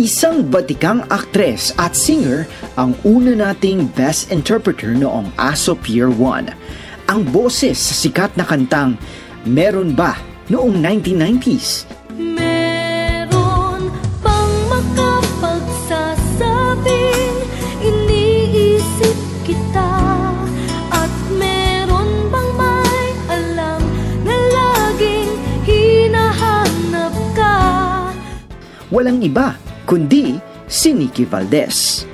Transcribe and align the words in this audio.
Isang 0.00 0.48
batikang 0.48 1.04
aktres 1.12 1.76
at 1.76 1.92
singer 1.92 2.48
ang 2.80 2.96
una 3.04 3.36
nating 3.36 3.84
best 3.92 4.32
interpreter 4.32 4.96
noong 4.96 5.28
ASO 5.36 5.76
Pier 5.76 6.08
1. 6.08 6.48
Ang 7.04 7.20
boses 7.28 7.76
sa 7.76 7.92
sikat 7.92 8.32
na 8.32 8.48
kantang 8.48 8.96
Meron 9.44 9.92
Ba 9.92 10.16
noong 10.48 10.80
1990s. 10.80 11.84
Meron 12.16 13.92
bang 14.24 14.52
makapagsasabing 14.72 17.36
iniisip 17.84 19.20
kita 19.44 19.92
At 20.96 21.12
meron 21.36 22.08
bang 22.32 22.50
may 22.56 23.04
alam 23.28 23.84
na 24.24 24.32
laging 24.32 25.28
hinahanap 25.68 27.12
ka 27.36 27.52
Walang 28.88 29.20
iba 29.20 29.60
kundi 29.90 30.38
si 30.70 30.94
Nicky 30.94 31.26
Valdez. 31.26 32.06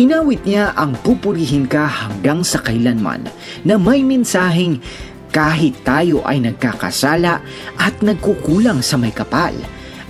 Inawit 0.00 0.48
niya 0.48 0.72
ang 0.72 0.96
pupurihin 1.04 1.68
ka 1.68 1.84
hanggang 1.84 2.40
sa 2.40 2.64
kailanman 2.64 3.28
na 3.68 3.76
may 3.76 4.00
mensaheng 4.00 4.80
kahit 5.28 5.84
tayo 5.84 6.24
ay 6.24 6.40
nagkakasala 6.40 7.44
at 7.76 7.94
nagkukulang 8.00 8.80
sa 8.80 8.96
may 8.96 9.12
kapal, 9.12 9.52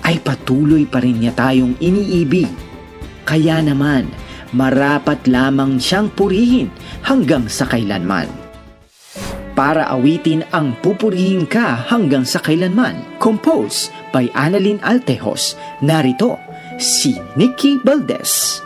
ay 0.07 0.23
patuloy 0.23 0.87
pa 0.87 1.02
rin 1.02 1.19
niya 1.19 1.34
tayong 1.34 1.74
iniibig. 1.83 2.51
Kaya 3.27 3.59
naman, 3.59 4.07
marapat 4.55 5.27
lamang 5.27 5.82
siyang 5.82 6.10
purihin 6.15 6.71
hanggang 7.02 7.51
sa 7.51 7.66
kailanman. 7.66 8.30
Para 9.59 9.91
awitin 9.91 10.46
ang 10.54 10.74
pupurihin 10.79 11.46
ka 11.46 11.87
hanggang 11.87 12.26
sa 12.26 12.38
kailanman, 12.38 12.98
composed 13.23 13.91
by 14.10 14.26
Annalyn 14.35 14.82
Altejos, 14.82 15.54
narito 15.82 16.51
si 16.83 17.15
Nicky 17.38 17.79
Valdez. 17.87 18.59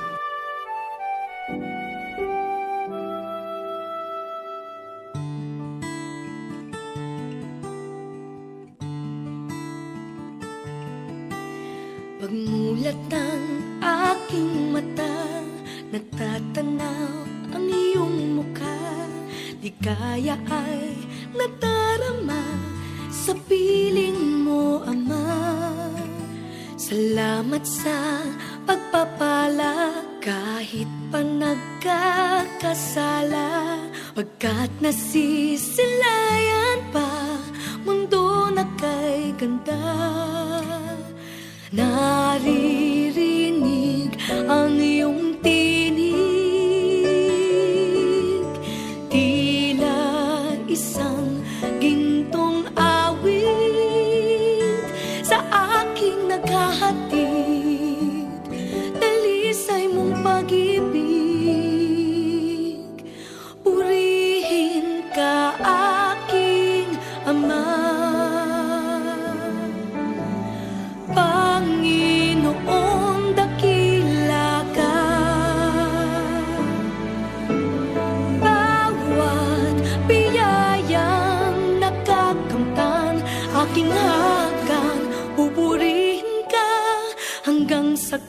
Pagmulat 12.17 12.97
ng 13.13 13.45
aking 13.85 14.73
mata 14.73 15.45
Natatanaw 15.93 17.29
ang 17.53 17.69
iyong 17.69 18.41
mukha 18.41 18.81
Ligaya 19.61 20.41
ay 20.49 20.97
nadarama 21.37 22.43
Sa 23.13 23.37
piling 23.47 24.43
mo, 24.43 24.81
Ama 24.89 25.66
Salamat 26.87 27.67
sa 27.67 28.23
pagpapala 28.63 30.07
Kahit 30.23 30.87
pa 31.11 31.19
nagkakasala. 31.19 33.83
Pagkat 34.15 34.71
nasisilayan 34.79 36.79
pa 36.95 37.43
Mundo 37.83 38.55
na 38.55 38.63
kay 38.79 39.35
ganda. 39.35 39.83
Naririnig 41.75 42.55
ang 44.47 44.79
iyong 44.79 45.26
hati 56.87 57.26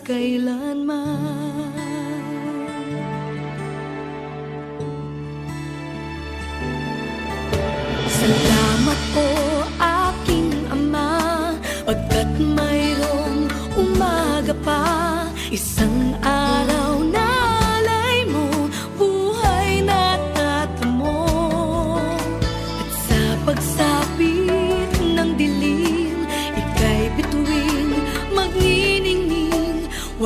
kailanman 0.08 1.56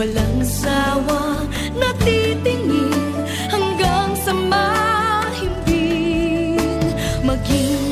Walang 0.01 0.41
sawa, 0.41 1.45
natitingin 1.77 3.21
Hanggang 3.53 4.17
sa 4.25 4.33
mahimbing. 4.33 5.77
Maging 7.21 7.90